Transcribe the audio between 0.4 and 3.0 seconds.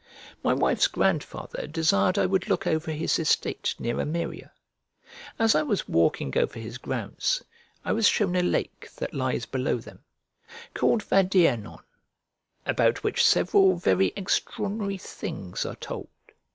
My wife's grandfather desired I would look over